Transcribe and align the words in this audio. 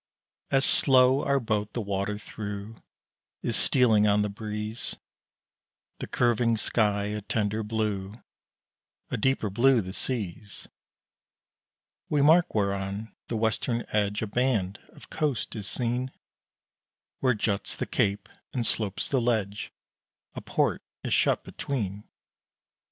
As 0.49 0.65
slow 0.65 1.23
our 1.23 1.39
boat 1.39 1.73
the 1.73 1.79
water 1.81 2.17
thro' 2.17 2.77
Is 3.43 3.55
stealing 3.55 4.07
on 4.07 4.23
the 4.23 4.29
breeze, 4.29 4.95
The 5.99 6.07
curving 6.07 6.57
sky 6.57 7.03
a 7.09 7.21
tender 7.21 7.61
blue, 7.61 8.15
A 9.11 9.17
deeper 9.17 9.51
blue 9.51 9.79
the 9.79 9.93
seas; 9.93 10.67
We 12.09 12.23
mark 12.23 12.55
whereon 12.55 13.13
the 13.27 13.37
western 13.37 13.83
edge 13.89 14.23
A 14.23 14.27
band 14.27 14.79
of 14.89 15.11
coast 15.11 15.55
is 15.55 15.69
seen, 15.69 16.11
Where 17.19 17.35
juts 17.35 17.75
the 17.75 17.85
cape 17.85 18.27
and 18.55 18.65
slopes 18.65 19.07
the 19.07 19.21
ledge, 19.21 19.71
A 20.33 20.41
port 20.41 20.81
is 21.03 21.13
shut 21.13 21.43
between. 21.43 22.09